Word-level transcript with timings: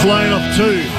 Sloane 0.00 0.32
off 0.32 0.56
two. 0.56 0.97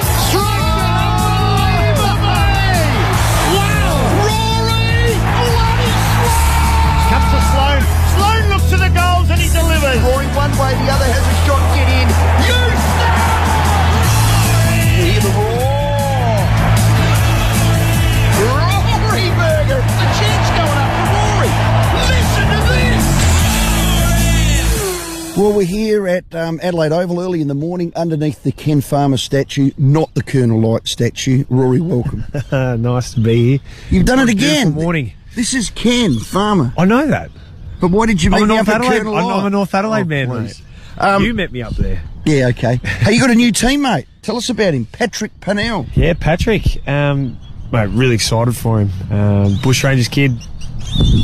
At 26.19 26.35
um, 26.35 26.59
Adelaide 26.61 26.91
Oval 26.91 27.21
early 27.21 27.39
in 27.39 27.47
the 27.47 27.53
morning 27.53 27.93
underneath 27.95 28.43
the 28.43 28.51
Ken 28.51 28.81
Farmer 28.81 29.15
statue, 29.15 29.71
not 29.77 30.13
the 30.15 30.21
Colonel 30.21 30.59
Light 30.59 30.85
statue. 30.85 31.45
Rory, 31.47 31.79
welcome. 31.79 32.25
Nice 32.81 33.13
to 33.13 33.21
be 33.21 33.51
here. 33.51 33.59
You've 33.89 34.05
done 34.05 34.19
it 34.19 34.27
again. 34.27 34.73
morning. 34.73 35.13
This 35.35 35.53
is 35.53 35.69
Ken 35.69 36.19
Farmer. 36.19 36.73
I 36.77 36.83
know 36.83 37.07
that. 37.07 37.31
But 37.79 37.91
why 37.91 38.05
did 38.05 38.21
you 38.21 38.33
I'm 38.33 38.41
meet 38.41 38.47
me 38.49 38.55
North 38.55 38.67
up 38.67 38.75
Adelaide. 38.75 38.97
Colonel 38.97 39.15
I'm, 39.15 39.45
a 39.45 39.49
North 39.49 39.73
Adelaide 39.73 40.01
Oh, 40.01 40.05
man, 40.05 40.27
please. 40.27 40.61
mate. 40.97 41.01
Um, 41.01 41.23
you 41.23 41.33
met 41.33 41.53
me 41.53 41.61
up 41.61 41.71
there. 41.77 42.03
Yeah, 42.25 42.47
okay. 42.47 42.75
hey, 42.83 43.13
you 43.13 43.21
got 43.21 43.29
a 43.29 43.35
new 43.35 43.53
teammate. 43.53 44.05
Tell 44.21 44.35
us 44.35 44.49
about 44.49 44.73
him, 44.73 44.87
Patrick 44.87 45.39
Parnell. 45.39 45.85
Yeah, 45.95 46.15
Patrick. 46.19 46.85
Um, 46.85 47.39
mate, 47.71 47.87
really 47.91 48.15
excited 48.15 48.57
for 48.57 48.81
him. 48.81 48.89
Um, 49.09 49.57
Bush 49.63 49.85
Rangers 49.85 50.09
kid, 50.09 50.37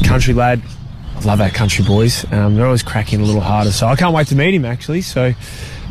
country 0.06 0.34
lad. 0.34 0.62
Love 1.26 1.42
our 1.42 1.50
country 1.50 1.84
boys. 1.84 2.24
Um, 2.32 2.56
they're 2.56 2.66
always 2.66 2.84
cracking 2.84 3.20
a 3.20 3.24
little 3.24 3.42
harder, 3.42 3.72
so 3.72 3.88
I 3.88 3.96
can't 3.96 4.14
wait 4.14 4.28
to 4.28 4.36
meet 4.36 4.54
him. 4.54 4.66
Actually, 4.66 5.02
so. 5.02 5.34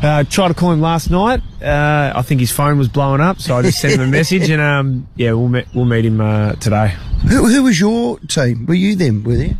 Uh, 0.03 0.23
tried 0.25 0.49
to 0.49 0.53
call 0.53 0.71
him 0.71 0.81
last 0.81 1.09
night. 1.09 1.41
Uh, 1.61 2.11
I 2.13 2.21
think 2.21 2.41
his 2.41 2.51
phone 2.51 2.77
was 2.77 2.89
blowing 2.89 3.21
up, 3.21 3.39
so 3.39 3.57
I 3.57 3.61
just 3.61 3.79
sent 3.79 3.93
him 3.93 4.01
a 4.01 4.07
message, 4.07 4.49
and 4.49 4.61
um, 4.61 5.07
yeah, 5.15 5.31
we'll 5.31 5.47
meet, 5.47 5.67
we'll 5.73 5.85
meet 5.85 6.05
him 6.05 6.19
uh, 6.19 6.51
today. 6.55 6.93
Who, 7.29 7.47
who 7.47 7.63
was 7.63 7.79
your 7.79 8.19
team? 8.19 8.65
Were 8.65 8.73
you 8.73 8.95
them? 8.95 9.23
Were 9.23 9.37
they? 9.37 9.55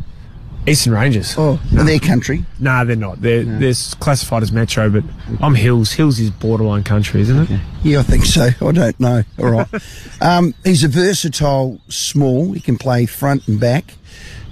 Eastern 0.68 0.94
Ranges. 0.94 1.36
Oh, 1.38 1.60
their 1.72 2.00
country. 2.00 2.44
Nah, 2.60 2.84
they're 2.84 2.96
not. 2.96 3.22
They're, 3.22 3.44
they're 3.44 3.74
classified 4.00 4.42
as 4.42 4.52
metro, 4.52 4.90
but 4.90 5.04
I'm 5.42 5.54
Hills. 5.54 5.92
Hills 5.92 6.20
is 6.20 6.32
borderline 6.32 6.84
country, 6.84 7.22
isn't 7.22 7.52
it? 7.52 7.62
Yeah, 7.84 8.00
I 8.00 8.04
think 8.04 8.26
so. 8.26 8.50
I 8.62 8.72
don't 8.72 9.00
know. 9.00 9.24
All 9.38 9.46
right. 9.46 9.68
um, 10.22 10.56
he's 10.64 10.84
a 10.84 10.88
versatile 10.88 11.80
small. 11.88 12.54
He 12.54 12.62
can 12.62 12.78
play 12.78 13.06
front 13.06 13.48
and 13.48 13.60
back, 13.60 13.94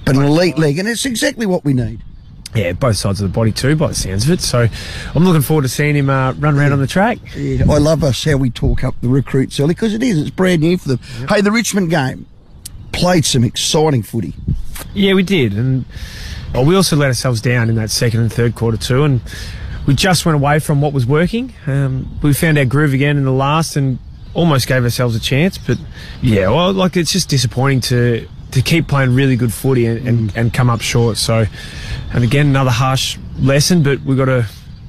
an 0.05 0.17
elite 0.17 0.57
league, 0.57 0.79
and 0.79 0.87
it's 0.87 1.05
exactly 1.05 1.45
what 1.45 1.63
we 1.63 1.73
need. 1.73 2.01
Yeah, 2.55 2.73
both 2.73 2.97
sides 2.97 3.19
of 3.19 3.31
the 3.31 3.33
body 3.33 3.51
too, 3.51 3.75
by 3.75 3.87
the 3.87 3.95
sounds 3.95 4.25
of 4.25 4.31
it. 4.31 4.41
So 4.41 4.67
I'm 5.15 5.25
looking 5.25 5.41
forward 5.41 5.63
to 5.63 5.69
seeing 5.69 5.95
him 5.95 6.09
uh, 6.09 6.33
run 6.33 6.57
around 6.57 6.73
on 6.73 6.79
the 6.79 6.87
track. 6.87 7.17
Yeah, 7.35 7.65
I 7.69 7.79
love 7.79 8.03
us 8.03 8.23
how 8.23 8.37
we 8.37 8.51
talk 8.51 8.83
up 8.83 8.95
the 9.01 9.07
recruits 9.07 9.59
early 9.59 9.73
because 9.73 9.93
it 9.93 10.03
is. 10.03 10.19
It's 10.19 10.29
brand 10.29 10.61
new 10.61 10.77
for 10.77 10.89
them. 10.89 10.99
Hey, 11.27 11.41
the 11.41 11.51
Richmond 11.51 11.89
game 11.89 12.27
played 12.91 13.25
some 13.25 13.43
exciting 13.43 14.03
footy. 14.03 14.35
Yeah, 14.93 15.13
we 15.15 15.23
did, 15.23 15.53
and 15.53 15.85
well, 16.53 16.65
we 16.65 16.75
also 16.75 16.95
let 16.95 17.07
ourselves 17.07 17.41
down 17.41 17.69
in 17.69 17.75
that 17.75 17.89
second 17.89 18.19
and 18.19 18.31
third 18.31 18.53
quarter 18.53 18.77
too, 18.77 19.03
and 19.03 19.21
we 19.87 19.95
just 19.95 20.25
went 20.25 20.35
away 20.35 20.59
from 20.59 20.79
what 20.79 20.93
was 20.93 21.07
working. 21.07 21.53
Um, 21.65 22.19
we 22.21 22.33
found 22.33 22.59
our 22.59 22.65
groove 22.65 22.93
again 22.93 23.17
in 23.17 23.25
the 23.25 23.31
last, 23.31 23.75
and 23.75 23.97
almost 24.35 24.67
gave 24.67 24.83
ourselves 24.83 25.15
a 25.15 25.19
chance. 25.19 25.57
But 25.57 25.79
yeah, 26.21 26.49
well, 26.49 26.71
like 26.71 26.95
it's 26.97 27.11
just 27.11 27.29
disappointing 27.29 27.81
to 27.81 28.27
to 28.53 28.61
keep 28.61 28.87
playing 28.87 29.13
really 29.13 29.35
good 29.35 29.53
footy 29.53 29.85
and, 29.85 30.07
and, 30.07 30.31
mm. 30.31 30.37
and 30.37 30.53
come 30.53 30.69
up 30.69 30.81
short. 30.81 31.17
So, 31.17 31.45
and 32.13 32.23
again, 32.23 32.47
another 32.47 32.71
harsh 32.71 33.17
lesson, 33.39 33.83
but 33.83 34.01
we've 34.01 34.17
got 34.17 34.25
to 34.25 34.47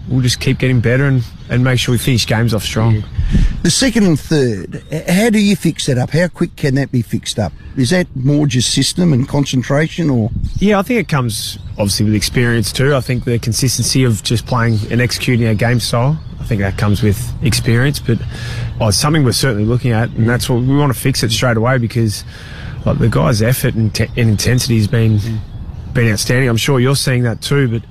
we'll 0.09 0.21
just 0.21 0.41
keep 0.41 0.59
getting 0.59 0.81
better 0.81 1.07
and, 1.07 1.25
and 1.49 1.65
make 1.65 1.79
sure 1.79 1.93
we 1.93 1.99
finish 1.99 2.27
games 2.27 2.53
off 2.53 2.63
strong. 2.63 3.03
The 3.63 3.71
second 3.71 4.05
and 4.05 4.21
third, 4.21 4.85
how 5.09 5.31
do 5.31 5.39
you 5.39 5.57
fix 5.57 5.87
that 5.87 5.99
up? 5.99 6.11
How 6.11 6.29
quick 6.29 6.57
can 6.57 6.75
that 6.75 6.93
be 6.93 7.03
fixed 7.03 7.39
up? 7.39 7.53
Is 7.77 7.91
that 7.91 8.07
more 8.15 8.47
just 8.47 8.73
system 8.75 9.13
and 9.13 9.27
concentration, 9.27 10.11
or 10.11 10.31
Yeah, 10.59 10.79
I 10.79 10.83
think 10.83 11.01
it 11.01 11.09
comes 11.09 11.59
obviously 11.73 12.05
with 12.07 12.15
experience 12.15 12.73
too. 12.73 12.95
I 12.95 13.01
think 13.01 13.25
the 13.25 13.39
consistency 13.39 14.05
of 14.05 14.23
just 14.23 14.47
playing 14.47 14.79
and 14.91 15.01
executing 15.01 15.47
our 15.47 15.55
game 15.55 15.81
style. 15.81 16.19
I 16.39 16.45
think 16.45 16.61
that 16.61 16.77
comes 16.77 17.03
with 17.03 17.33
experience, 17.43 17.99
but 17.99 18.19
oh, 18.79 18.89
it's 18.89 18.99
something 18.99 19.25
we're 19.25 19.33
certainly 19.33 19.65
looking 19.65 19.93
at, 19.93 20.11
and 20.11 20.29
that's 20.29 20.51
what 20.51 20.61
we 20.61 20.77
want 20.77 20.93
to 20.93 20.99
fix 20.99 21.23
it 21.23 21.33
straight 21.33 21.57
away 21.57 21.79
because 21.79 22.23
like 22.85 22.99
the 22.99 23.09
guys' 23.09 23.43
effort 23.43 23.75
and, 23.75 23.95
te- 23.95 24.09
and 24.17 24.31
intensity 24.31 24.77
has 24.79 24.89
been 24.89 25.19
mm. 25.19 25.39
been 25.93 26.11
outstanding. 26.11 26.49
I'm 26.49 26.57
sure 26.57 26.81
you're 26.81 26.97
seeing 26.97 27.23
that 27.25 27.41
too, 27.41 27.69
but 27.69 27.83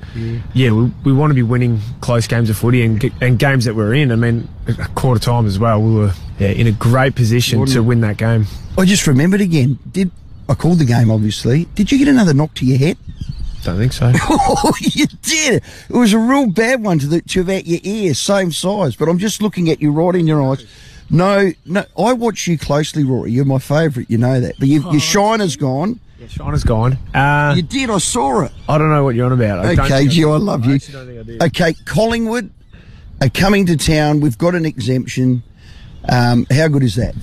yeah, 0.54 0.72
we, 0.72 0.92
we 1.06 1.14
want 1.14 1.31
to 1.31 1.36
be 1.36 1.44
winning 1.44 1.80
close 2.02 2.28
games 2.28 2.50
of 2.50 2.58
footy 2.58 2.84
and, 2.84 3.04
and 3.22 3.40
games 3.40 3.66
that 3.66 3.76
we're 3.76 3.94
in. 3.94 4.12
I 4.12 4.16
mean, 4.16 4.48
a 4.68 4.88
quarter 4.90 5.20
time 5.20 5.46
as 5.46 5.59
well, 5.59 5.81
we 5.81 5.96
were 5.96 6.14
yeah, 6.40 6.50
in 6.50 6.68
a 6.68 6.72
great 6.72 7.16
position 7.16 7.66
to 7.66 7.84
win 7.84 8.02
that 8.02 8.18
game. 8.18 8.46
I 8.78 8.86
just 8.86 9.08
remembered 9.08 9.42
again. 9.42 9.80
Did 9.92 10.12
I 10.50 10.56
called 10.56 10.80
the 10.80 10.86
game? 10.86 11.10
Obviously, 11.12 11.66
did 11.75 11.92
you 11.92 11.98
get 11.98 12.08
another 12.08 12.34
knock 12.34 12.54
to 12.56 12.66
your 12.66 12.78
head? 12.78 12.98
Don't 13.64 13.78
think 13.78 13.94
so. 13.94 14.12
Oh, 14.30 14.74
you 14.81 15.06
did. 15.22 15.64
It 15.90 15.96
was 15.96 16.12
a 16.12 16.20
real 16.20 16.48
bad 16.48 16.84
one 16.84 17.00
to 17.00 17.08
the 17.08 17.22
to 17.22 17.42
about 17.42 17.66
your 17.66 17.80
ear, 17.84 18.14
same 18.14 18.52
size. 18.52 18.96
But 18.96 19.08
I'm 19.08 19.20
just 19.20 19.42
looking 19.42 19.70
at 19.70 19.81
you 19.81 19.92
right 19.92 20.16
in 20.16 20.28
your 20.28 20.44
eyes. 20.44 20.66
No, 21.13 21.51
no. 21.66 21.85
I 21.97 22.13
watch 22.13 22.47
you 22.47 22.57
closely, 22.57 23.03
Rory. 23.03 23.31
You're 23.31 23.46
my 23.46 23.59
favourite. 23.59 24.09
You 24.09 24.18
know 24.18 24.40
that. 24.40 24.56
But 24.59 24.68
you, 24.68 24.81
your 24.91 25.00
shine 25.00 25.41
is 25.41 25.56
gone. 25.56 26.00
yeah, 26.19 26.28
Shiner's 26.28 26.63
gone. 26.63 26.97
Uh, 27.13 27.53
You 27.56 27.62
did. 27.62 27.90
I 27.90 28.00
saw 28.00 28.41
it. 28.41 28.51
I 28.68 28.78
don't 28.78 28.90
know 28.90 29.03
what 29.03 29.13
you're 29.16 29.28
on 29.28 29.31
about. 29.31 29.59
I 29.59 29.74
Okay, 29.74 29.75
think 30.09 30.25
I- 30.25 30.29
I 30.29 30.38
love 30.38 30.66
you. 30.66 30.75
actually 30.75 30.94
don't 30.94 31.07
think 31.07 31.19
I 31.19 31.24
did. 31.24 31.44
Okay, 31.44 31.74
Collingwood 31.85 32.50
are 33.22 33.29
coming 33.29 33.66
to 33.68 33.78
town. 33.78 34.19
We've 34.22 34.38
got 34.38 34.56
an 34.56 34.66
exemption. 34.66 35.44
Um, 36.09 36.46
how 36.51 36.68
good 36.68 36.84
is 36.84 36.96
that? 36.96 37.16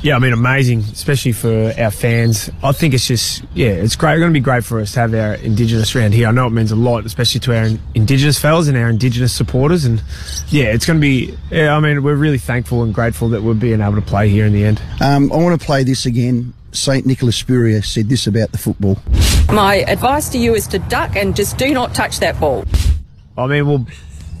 Yeah, 0.00 0.14
I 0.14 0.20
mean, 0.20 0.32
amazing, 0.32 0.80
especially 0.80 1.32
for 1.32 1.72
our 1.76 1.90
fans. 1.90 2.50
I 2.62 2.70
think 2.70 2.94
it's 2.94 3.08
just, 3.08 3.42
yeah, 3.54 3.70
it's 3.70 3.96
great. 3.96 4.12
It's 4.12 4.20
going 4.20 4.32
to 4.32 4.38
be 4.38 4.42
great 4.42 4.64
for 4.64 4.78
us 4.78 4.92
to 4.92 5.00
have 5.00 5.12
our 5.12 5.34
Indigenous 5.34 5.94
around 5.96 6.14
here. 6.14 6.28
I 6.28 6.30
know 6.30 6.46
it 6.46 6.50
means 6.50 6.70
a 6.70 6.76
lot, 6.76 7.04
especially 7.04 7.40
to 7.40 7.56
our 7.58 7.68
Indigenous 7.96 8.38
fellas 8.38 8.68
and 8.68 8.76
our 8.76 8.88
Indigenous 8.88 9.32
supporters. 9.32 9.84
And 9.84 10.00
yeah, 10.50 10.66
it's 10.66 10.86
going 10.86 10.98
to 10.98 11.00
be, 11.00 11.36
yeah, 11.50 11.76
I 11.76 11.80
mean, 11.80 12.04
we're 12.04 12.14
really 12.14 12.38
thankful 12.38 12.84
and 12.84 12.94
grateful 12.94 13.28
that 13.30 13.42
we're 13.42 13.54
being 13.54 13.80
able 13.80 13.96
to 13.96 14.02
play 14.02 14.28
here 14.28 14.46
in 14.46 14.52
the 14.52 14.64
end. 14.64 14.80
Um, 15.00 15.32
I 15.32 15.36
want 15.36 15.60
to 15.60 15.66
play 15.66 15.82
this 15.82 16.06
again. 16.06 16.54
St. 16.70 17.04
Nicholas 17.04 17.36
Spurrier 17.36 17.82
said 17.82 18.08
this 18.08 18.28
about 18.28 18.52
the 18.52 18.58
football. 18.58 18.98
My 19.50 19.76
advice 19.88 20.28
to 20.28 20.38
you 20.38 20.54
is 20.54 20.68
to 20.68 20.78
duck 20.78 21.16
and 21.16 21.34
just 21.34 21.58
do 21.58 21.72
not 21.72 21.94
touch 21.94 22.20
that 22.20 22.38
ball. 22.38 22.64
I 23.36 23.46
mean, 23.46 23.66
well, 23.66 23.86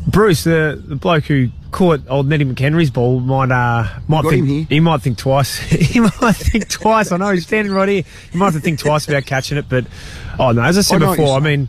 Bruce, 0.06 0.44
the, 0.44 0.80
the 0.86 0.94
bloke 0.94 1.24
who 1.24 1.48
caught 1.78 2.00
old 2.08 2.26
Nettie 2.26 2.44
McHenry's 2.44 2.90
ball 2.90 3.20
might 3.20 3.52
uh 3.52 3.86
might 4.08 4.24
Got 4.24 4.30
think 4.30 4.68
he 4.68 4.80
might 4.80 5.00
think 5.00 5.16
twice. 5.16 5.56
he 5.58 6.00
might 6.00 6.34
think 6.34 6.68
twice. 6.68 7.12
I 7.12 7.18
know 7.18 7.30
he's 7.30 7.46
standing 7.46 7.72
right 7.72 7.88
here. 7.88 8.02
He 8.32 8.36
might 8.36 8.46
have 8.46 8.54
to 8.54 8.60
think 8.60 8.80
twice 8.80 9.06
about 9.06 9.26
catching 9.26 9.58
it. 9.58 9.66
But 9.68 9.86
oh 10.40 10.50
no, 10.50 10.62
as 10.62 10.76
I 10.76 10.80
said 10.80 11.04
I 11.04 11.14
before, 11.14 11.36
I 11.36 11.40
mean, 11.40 11.68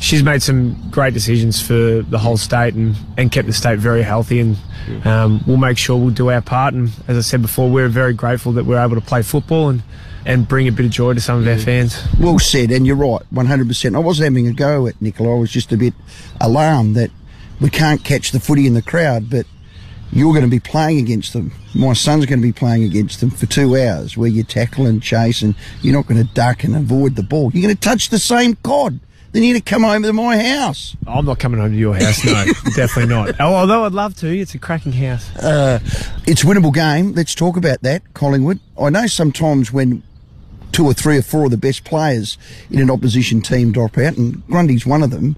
she's 0.00 0.22
made 0.22 0.42
some 0.42 0.90
great 0.90 1.12
decisions 1.12 1.60
for 1.60 2.00
the 2.00 2.18
whole 2.18 2.38
state 2.38 2.72
and 2.72 2.96
and 3.18 3.30
kept 3.30 3.46
the 3.46 3.52
state 3.52 3.78
very 3.78 4.02
healthy. 4.02 4.40
And 4.40 4.56
um, 5.04 5.44
we'll 5.46 5.58
make 5.58 5.76
sure 5.76 5.98
we'll 5.98 6.14
do 6.14 6.30
our 6.30 6.40
part. 6.40 6.72
And 6.72 6.88
as 7.06 7.18
I 7.18 7.20
said 7.20 7.42
before, 7.42 7.68
we're 7.68 7.88
very 7.88 8.14
grateful 8.14 8.52
that 8.52 8.64
we're 8.64 8.82
able 8.82 8.94
to 8.94 9.02
play 9.02 9.22
football 9.22 9.68
and. 9.68 9.82
And 10.28 10.48
bring 10.48 10.66
a 10.66 10.72
bit 10.72 10.84
of 10.84 10.90
joy 10.90 11.14
to 11.14 11.20
some 11.20 11.38
of 11.38 11.46
our 11.46 11.56
fans. 11.56 12.04
Well 12.18 12.40
said, 12.40 12.72
and 12.72 12.84
you're 12.84 12.96
right, 12.96 13.22
100%. 13.32 13.94
I 13.94 13.98
wasn't 14.00 14.24
having 14.24 14.48
a 14.48 14.52
go 14.52 14.88
at 14.88 15.00
Nicola. 15.00 15.36
I 15.36 15.38
was 15.38 15.52
just 15.52 15.70
a 15.70 15.76
bit 15.76 15.94
alarmed 16.40 16.96
that 16.96 17.12
we 17.60 17.70
can't 17.70 18.04
catch 18.04 18.32
the 18.32 18.40
footy 18.40 18.66
in 18.66 18.74
the 18.74 18.82
crowd, 18.82 19.30
but 19.30 19.46
you're 20.12 20.32
going 20.32 20.44
to 20.44 20.50
be 20.50 20.60
playing 20.60 20.98
against 20.98 21.32
them. 21.32 21.52
My 21.74 21.92
son's 21.92 22.26
going 22.26 22.40
to 22.40 22.46
be 22.46 22.52
playing 22.52 22.84
against 22.84 23.20
them 23.20 23.30
for 23.30 23.46
two 23.46 23.76
hours 23.76 24.16
where 24.16 24.28
you 24.28 24.44
tackle 24.44 24.86
and 24.86 25.02
chase 25.02 25.42
and 25.42 25.54
you're 25.82 25.94
not 25.94 26.06
going 26.06 26.24
to 26.24 26.32
duck 26.32 26.64
and 26.64 26.76
avoid 26.76 27.16
the 27.16 27.22
ball. 27.22 27.50
You're 27.52 27.62
going 27.62 27.74
to 27.74 27.80
touch 27.80 28.08
the 28.08 28.18
same 28.18 28.54
cod. 28.56 29.00
Then 29.32 29.42
you're 29.42 29.54
going 29.54 29.62
to 29.62 29.70
come 29.70 29.82
home 29.82 30.02
to 30.02 30.12
my 30.12 30.38
house. 30.38 30.96
I'm 31.06 31.26
not 31.26 31.38
coming 31.38 31.60
home 31.60 31.72
to 31.72 31.76
your 31.76 31.94
house, 31.94 32.24
no, 32.24 32.32
definitely 32.74 33.06
not. 33.06 33.34
Oh, 33.38 33.54
although 33.54 33.84
I'd 33.84 33.92
love 33.92 34.16
to, 34.18 34.28
it's 34.28 34.54
a 34.54 34.58
cracking 34.58 34.92
house. 34.92 35.34
Uh, 35.36 35.80
it's 36.26 36.42
a 36.42 36.46
winnable 36.46 36.72
game. 36.72 37.12
Let's 37.12 37.34
talk 37.34 37.56
about 37.56 37.82
that, 37.82 38.02
Collingwood. 38.14 38.60
I 38.80 38.88
know 38.88 39.06
sometimes 39.06 39.72
when 39.72 40.02
two 40.72 40.86
or 40.86 40.94
three 40.94 41.18
or 41.18 41.22
four 41.22 41.46
of 41.46 41.50
the 41.50 41.56
best 41.58 41.84
players 41.84 42.38
in 42.70 42.80
an 42.80 42.90
opposition 42.90 43.42
team 43.42 43.72
drop 43.72 43.98
out, 43.98 44.16
and 44.16 44.46
Grundy's 44.46 44.86
one 44.86 45.02
of 45.02 45.10
them, 45.10 45.36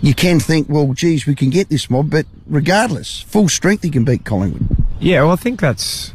you 0.00 0.14
can 0.14 0.40
think, 0.40 0.68
well, 0.68 0.92
geez, 0.92 1.26
we 1.26 1.34
can 1.34 1.50
get 1.50 1.68
this 1.68 1.90
mob, 1.90 2.10
but 2.10 2.26
regardless, 2.46 3.22
full 3.22 3.48
strength, 3.48 3.82
he 3.82 3.90
can 3.90 4.04
beat 4.04 4.24
Collingwood. 4.24 4.66
Yeah, 5.00 5.22
well, 5.22 5.32
I 5.32 5.36
think 5.36 5.60
that's. 5.60 6.14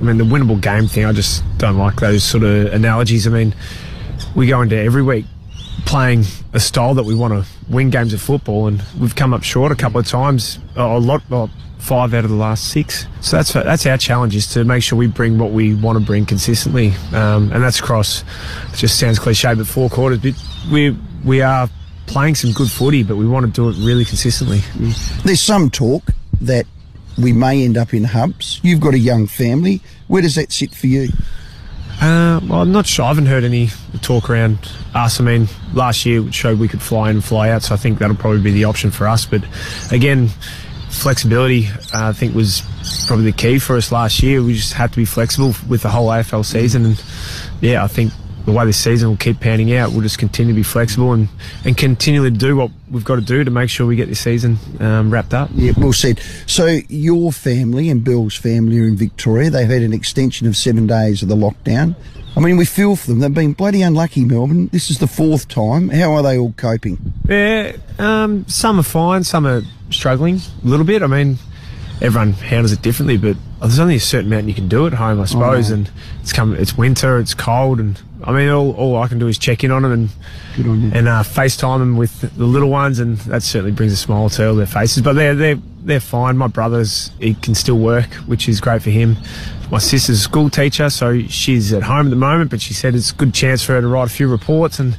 I 0.00 0.04
mean, 0.04 0.18
the 0.18 0.24
winnable 0.24 0.60
game 0.60 0.88
thing. 0.88 1.04
I 1.04 1.12
just 1.12 1.44
don't 1.58 1.78
like 1.78 1.96
those 1.96 2.24
sort 2.24 2.42
of 2.42 2.72
analogies. 2.72 3.26
I 3.26 3.30
mean, 3.30 3.54
we 4.34 4.48
go 4.48 4.60
into 4.60 4.76
every 4.76 5.02
week 5.02 5.26
playing 5.84 6.24
a 6.52 6.60
style 6.60 6.94
that 6.94 7.04
we 7.04 7.14
want 7.14 7.32
to 7.32 7.50
win 7.72 7.90
games 7.90 8.12
of 8.12 8.20
football, 8.20 8.66
and 8.66 8.82
we've 9.00 9.14
come 9.14 9.32
up 9.32 9.42
short 9.42 9.70
a 9.70 9.76
couple 9.76 10.00
of 10.00 10.06
times. 10.06 10.58
A 10.76 10.98
lot, 10.98 11.22
well, 11.30 11.50
five 11.78 12.14
out 12.14 12.24
of 12.24 12.30
the 12.30 12.36
last 12.36 12.70
six. 12.70 13.06
So 13.20 13.36
that's 13.36 13.52
that's 13.52 13.86
our 13.86 13.98
challenge 13.98 14.34
is 14.34 14.46
to 14.54 14.64
make 14.64 14.82
sure 14.82 14.98
we 14.98 15.06
bring 15.06 15.38
what 15.38 15.52
we 15.52 15.74
want 15.74 15.98
to 15.98 16.04
bring 16.04 16.26
consistently, 16.26 16.92
um, 17.12 17.52
and 17.52 17.62
that's 17.62 17.78
across. 17.80 18.22
It 18.72 18.76
just 18.76 18.98
sounds 18.98 19.18
cliche, 19.18 19.54
but 19.54 19.66
four 19.66 19.88
quarters. 19.88 20.18
But 20.18 20.34
we 20.70 20.96
we 21.24 21.42
are 21.42 21.68
playing 22.12 22.34
some 22.34 22.52
good 22.52 22.70
footy, 22.70 23.02
but 23.02 23.16
we 23.16 23.26
want 23.26 23.46
to 23.46 23.52
do 23.52 23.68
it 23.70 23.84
really 23.84 24.04
consistently. 24.04 24.60
There's 25.24 25.40
some 25.40 25.70
talk 25.70 26.02
that 26.42 26.66
we 27.18 27.32
may 27.32 27.64
end 27.64 27.76
up 27.76 27.94
in 27.94 28.04
hubs. 28.04 28.60
You've 28.62 28.80
got 28.80 28.94
a 28.94 28.98
young 28.98 29.26
family. 29.26 29.80
Where 30.08 30.22
does 30.22 30.34
that 30.34 30.52
sit 30.52 30.74
for 30.74 30.86
you? 30.86 31.08
Uh, 32.00 32.40
well, 32.48 32.62
I'm 32.62 32.72
not 32.72 32.86
sure. 32.86 33.04
I 33.04 33.08
haven't 33.08 33.26
heard 33.26 33.44
any 33.44 33.68
talk 34.02 34.28
around 34.28 34.58
us. 34.94 35.20
I 35.20 35.24
mean, 35.24 35.48
last 35.72 36.04
year 36.04 36.26
it 36.26 36.34
showed 36.34 36.58
we 36.58 36.68
could 36.68 36.82
fly 36.82 37.10
in 37.10 37.16
and 37.16 37.24
fly 37.24 37.50
out, 37.50 37.62
so 37.62 37.74
I 37.74 37.78
think 37.78 37.98
that'll 37.98 38.16
probably 38.16 38.42
be 38.42 38.52
the 38.52 38.64
option 38.64 38.90
for 38.90 39.06
us. 39.08 39.24
But 39.24 39.42
again, 39.90 40.28
flexibility, 40.90 41.68
uh, 41.94 42.08
I 42.08 42.12
think, 42.12 42.34
was 42.34 42.62
probably 43.06 43.26
the 43.26 43.36
key 43.36 43.58
for 43.58 43.76
us 43.76 43.92
last 43.92 44.22
year. 44.22 44.42
We 44.42 44.54
just 44.54 44.72
had 44.72 44.90
to 44.92 44.96
be 44.96 45.04
flexible 45.04 45.54
with 45.68 45.82
the 45.82 45.90
whole 45.90 46.08
AFL 46.08 46.44
season, 46.44 46.84
and 46.84 47.04
yeah, 47.60 47.84
I 47.84 47.86
think 47.86 48.12
the 48.44 48.52
way 48.52 48.64
this 48.64 48.76
season 48.76 49.08
will 49.08 49.16
keep 49.16 49.40
panning 49.40 49.74
out, 49.74 49.92
we'll 49.92 50.02
just 50.02 50.18
continue 50.18 50.52
to 50.52 50.56
be 50.56 50.62
flexible 50.62 51.12
and, 51.12 51.28
and 51.64 51.76
continually 51.76 52.30
do 52.30 52.56
what 52.56 52.70
we've 52.90 53.04
got 53.04 53.16
to 53.16 53.20
do 53.20 53.44
to 53.44 53.50
make 53.50 53.70
sure 53.70 53.86
we 53.86 53.96
get 53.96 54.08
this 54.08 54.20
season 54.20 54.58
um, 54.80 55.10
wrapped 55.10 55.34
up. 55.34 55.50
Yeah, 55.54 55.72
well 55.76 55.92
said. 55.92 56.20
So 56.46 56.66
your 56.88 57.32
family 57.32 57.88
and 57.88 58.02
Bill's 58.02 58.36
family 58.36 58.80
are 58.80 58.86
in 58.86 58.96
Victoria. 58.96 59.50
They've 59.50 59.68
had 59.68 59.82
an 59.82 59.92
extension 59.92 60.46
of 60.46 60.56
seven 60.56 60.86
days 60.86 61.22
of 61.22 61.28
the 61.28 61.36
lockdown. 61.36 61.94
I 62.36 62.40
mean, 62.40 62.56
we 62.56 62.64
feel 62.64 62.96
for 62.96 63.08
them. 63.08 63.18
They've 63.18 63.32
been 63.32 63.52
bloody 63.52 63.82
unlucky, 63.82 64.24
Melbourne. 64.24 64.68
This 64.68 64.90
is 64.90 64.98
the 64.98 65.06
fourth 65.06 65.48
time. 65.48 65.90
How 65.90 66.12
are 66.14 66.22
they 66.22 66.38
all 66.38 66.54
coping? 66.56 67.12
Yeah, 67.28 67.76
um, 67.98 68.46
some 68.48 68.80
are 68.80 68.84
fine, 68.84 69.24
some 69.24 69.46
are 69.46 69.62
struggling 69.90 70.40
a 70.64 70.66
little 70.66 70.86
bit. 70.86 71.02
I 71.02 71.06
mean, 71.08 71.36
everyone 72.00 72.32
handles 72.32 72.72
it 72.72 72.80
differently, 72.80 73.18
but 73.18 73.36
there's 73.60 73.78
only 73.78 73.96
a 73.96 74.00
certain 74.00 74.32
amount 74.32 74.48
you 74.48 74.54
can 74.54 74.68
do 74.68 74.86
at 74.86 74.94
home, 74.94 75.20
I 75.20 75.26
suppose. 75.26 75.70
Oh. 75.70 75.74
And 75.74 75.90
it's 76.20 76.32
come, 76.32 76.54
it's 76.54 76.76
winter, 76.76 77.18
it's 77.18 77.34
cold, 77.34 77.78
and 77.78 78.00
I 78.24 78.32
mean, 78.32 78.48
all, 78.48 78.72
all 78.72 78.96
I 79.02 79.08
can 79.08 79.18
do 79.18 79.28
is 79.28 79.38
check 79.38 79.64
in 79.64 79.70
on 79.70 79.82
them 79.82 79.92
and 79.92 80.08
Good 80.56 80.66
on 80.66 80.80
you. 80.82 80.90
and 80.94 81.08
uh, 81.08 81.22
FaceTime 81.22 81.78
them 81.78 81.96
with 81.96 82.20
the 82.36 82.44
little 82.44 82.70
ones, 82.70 82.98
and 82.98 83.18
that 83.18 83.42
certainly 83.42 83.72
brings 83.72 83.92
a 83.92 83.96
smile 83.96 84.28
to 84.30 84.48
all 84.48 84.54
their 84.54 84.66
faces. 84.66 85.02
But 85.02 85.14
they're 85.14 85.34
they're 85.34 85.58
they're 85.84 86.00
fine. 86.00 86.36
My 86.36 86.46
brother's 86.46 87.10
he 87.18 87.34
can 87.34 87.54
still 87.54 87.78
work, 87.78 88.12
which 88.26 88.48
is 88.48 88.60
great 88.60 88.82
for 88.82 88.90
him. 88.90 89.16
My 89.70 89.78
sister's 89.78 90.18
a 90.18 90.22
school 90.22 90.50
teacher, 90.50 90.90
so 90.90 91.22
she's 91.28 91.72
at 91.72 91.82
home 91.82 92.06
at 92.06 92.10
the 92.10 92.16
moment. 92.16 92.50
But 92.50 92.60
she 92.60 92.74
said 92.74 92.94
it's 92.94 93.10
a 93.10 93.14
good 93.14 93.32
chance 93.32 93.64
for 93.64 93.72
her 93.72 93.80
to 93.80 93.86
write 93.88 94.06
a 94.06 94.12
few 94.12 94.28
reports, 94.28 94.78
and 94.78 94.96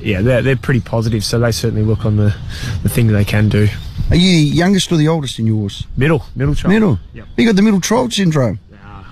yeah, 0.00 0.22
they're 0.22 0.42
they're 0.42 0.56
pretty 0.56 0.80
positive. 0.80 1.24
So 1.24 1.38
they 1.40 1.50
certainly 1.52 1.84
look 1.84 2.04
on 2.04 2.16
the 2.16 2.34
the 2.82 2.88
thing 2.88 3.08
that 3.08 3.14
they 3.14 3.24
can 3.24 3.48
do. 3.48 3.68
Are 4.10 4.16
you 4.16 4.30
the 4.30 4.56
youngest 4.56 4.92
or 4.92 4.96
the 4.96 5.08
oldest 5.08 5.38
in 5.38 5.46
yours? 5.46 5.86
Middle, 5.96 6.24
middle 6.36 6.54
child. 6.54 6.72
Middle. 6.72 6.98
Yep. 7.14 7.26
You 7.36 7.46
got 7.46 7.56
the 7.56 7.62
middle 7.62 7.80
child 7.80 8.12
syndrome. 8.12 8.58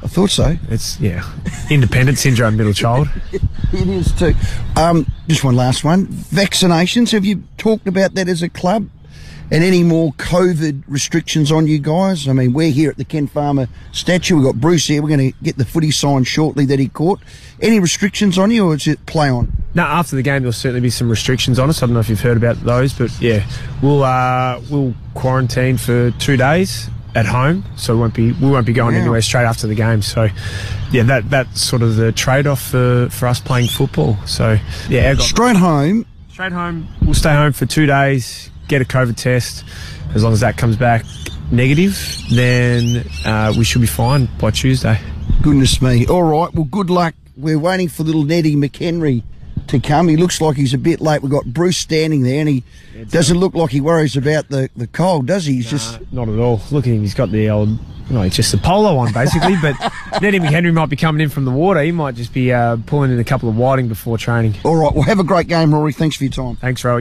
I 0.03 0.07
thought 0.07 0.31
so. 0.31 0.57
It's 0.71 0.99
yeah, 0.99 1.31
independent 1.69 2.17
syndrome, 2.19 2.57
middle 2.57 2.73
child. 2.73 3.09
It 3.73 3.89
is 3.89 4.13
too. 4.13 4.35
Um, 4.77 5.07
just 5.29 5.45
one 5.45 5.55
last 5.55 5.85
one. 5.85 6.07
Vaccinations. 6.07 7.13
Have 7.13 7.25
you 7.25 7.45
talked 7.57 7.87
about 7.87 8.15
that 8.15 8.29
as 8.29 8.43
a 8.43 8.49
club? 8.49 8.89
And 9.53 9.65
any 9.65 9.83
more 9.83 10.13
COVID 10.13 10.85
restrictions 10.87 11.51
on 11.51 11.67
you 11.67 11.81
guys? 11.81 12.29
I 12.29 12.33
mean, 12.33 12.53
we're 12.53 12.71
here 12.71 12.91
at 12.91 12.97
the 12.97 13.05
Ken 13.05 13.27
Farmer 13.27 13.69
statue. 13.91 14.37
We've 14.37 14.45
got 14.45 14.61
Bruce 14.61 14.87
here. 14.87 15.03
We're 15.03 15.09
going 15.09 15.33
to 15.33 15.39
get 15.43 15.57
the 15.57 15.65
footy 15.65 15.91
sign 15.91 16.23
shortly 16.23 16.67
that 16.67 16.79
he 16.79 16.89
caught. 16.89 17.21
Any 17.61 17.81
restrictions 17.81 18.39
on 18.39 18.53
you, 18.53 18.69
or 18.69 18.75
is 18.75 18.87
it 18.87 19.05
play 19.07 19.29
on? 19.29 19.53
No, 19.75 19.83
after 19.83 20.15
the 20.15 20.23
game, 20.23 20.43
there'll 20.43 20.53
certainly 20.53 20.81
be 20.81 20.91
some 20.91 21.09
restrictions 21.09 21.59
on 21.59 21.69
us. 21.69 21.83
I 21.83 21.87
don't 21.87 21.95
know 21.95 22.01
if 22.01 22.09
you've 22.09 22.21
heard 22.21 22.37
about 22.37 22.63
those, 22.63 22.93
but 22.93 23.11
yeah, 23.21 23.45
we'll 23.83 24.05
uh, 24.05 24.61
we'll 24.71 24.95
quarantine 25.15 25.77
for 25.79 26.13
two 26.13 26.37
days 26.37 26.89
at 27.15 27.27
home, 27.27 27.65
so 27.77 27.95
we 27.95 28.01
won't 28.01 28.15
be 28.15 28.33
we 28.33 28.51
won't 28.51 28.67
be 28.67 28.73
going 28.73 28.95
Wow. 28.95 29.01
anywhere 29.01 29.23
straight 29.23 29.45
after 29.45 29.67
the 29.67 29.75
game. 29.75 30.03
So, 30.03 30.29
yeah, 30.93 31.03
that 31.05 31.29
that's 31.31 31.61
sort 31.63 31.83
of 31.83 31.97
the 31.97 32.13
trade 32.13 32.47
off 32.47 32.61
for 32.63 33.09
for 33.11 33.27
us 33.27 33.41
playing 33.41 33.69
football. 33.69 34.17
So, 34.27 34.59
yeah, 34.89 35.15
Straight 35.17 35.57
home. 35.57 36.07
straight 36.31 36.53
home. 36.53 36.87
We'll 37.03 37.15
stay 37.15 37.35
home 37.35 37.53
for 37.53 37.67
two 37.67 37.87
days, 37.87 38.51
get 38.69 38.81
a 38.81 38.85
COVID 38.85 39.17
test. 39.17 39.65
As 40.15 40.25
long 40.25 40.33
as 40.33 40.41
that 40.41 40.57
comes 40.57 40.77
back 40.77 41.05
negative, 41.53 41.97
then 42.31 43.05
uh, 43.25 43.53
we 43.57 43.65
should 43.65 43.81
be 43.81 43.87
fine 43.87 44.29
by 44.41 44.51
Tuesday. 44.51 44.99
Goodness 45.43 45.81
me. 45.81 46.07
All 46.07 46.23
right. 46.25 46.53
Well, 46.55 46.65
good 46.65 46.91
luck. 46.91 47.15
We're 47.37 47.59
waiting 47.59 47.89
for 47.89 48.03
little 48.03 48.25
Neddy 48.25 48.57
McHenry 48.57 49.23
to 49.71 49.81
come. 49.81 50.09
He 50.09 50.17
looks 50.17 50.41
like 50.41 50.57
he's 50.57 50.75
a 50.75 50.79
bit 50.79 51.01
late. 51.01 51.23
We've 51.23 51.31
got 51.31 51.45
Bruce 51.47 51.77
standing 51.79 52.23
there, 52.23 52.41
and 52.41 52.49
he 52.49 52.65
doesn't 53.09 53.39
look 53.39 53.55
like 53.55 53.71
he 53.71 53.81
worries 53.81 54.17
about 54.17 54.49
the, 54.49 54.69
the 54.77 54.87
cold, 54.87 55.27
does 55.27 55.47
he? 55.47 55.55
He's 55.55 55.71
just. 55.71 56.01
Not 56.13 56.29
at 56.29 56.39
all. 56.39 56.61
Look 56.71 56.87
at 56.87 56.93
him. 56.93 57.01
He's 57.01 57.15
got 57.15 57.31
the 57.31 57.51
old, 57.51 57.79
no, 58.11 58.23
it's 58.23 58.37
just 58.37 58.51
the 58.53 58.59
polo 58.59 58.97
on 58.97 59.13
basically. 59.13 59.55
but 59.63 59.75
Neddy 60.23 60.41
McHenry 60.41 60.75
might 60.75 60.89
be 60.91 60.97
coming 60.97 61.21
in 61.23 61.29
from 61.29 61.45
the 61.45 61.51
water. 61.53 61.81
He 61.83 61.93
might 61.93 62.17
just 62.17 62.35
be 62.35 62.53
uh, 62.53 62.77
pulling 62.87 63.13
in 63.13 63.19
a 63.19 63.25
couple 63.25 63.49
of 63.49 63.57
whiting 63.57 63.89
before 63.89 64.19
training. 64.19 64.57
All 64.65 64.77
right. 64.77 64.93
Well, 64.93 65.05
have 65.05 65.21
a 65.21 65.25
great 65.25 65.47
game, 65.47 65.73
Rory. 65.73 65.93
Thanks 65.93 66.17
for 66.17 66.25
your 66.25 66.33
time. 66.33 66.57
Thanks, 66.57 66.83
Rowie. 66.83 66.99